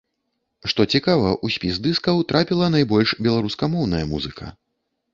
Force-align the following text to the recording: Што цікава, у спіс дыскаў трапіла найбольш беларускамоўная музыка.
Што 0.71 0.85
цікава, 0.97 1.33
у 1.49 1.51
спіс 1.57 1.77
дыскаў 1.89 2.23
трапіла 2.33 2.73
найбольш 2.79 3.09
беларускамоўная 3.29 4.05
музыка. 4.17 4.45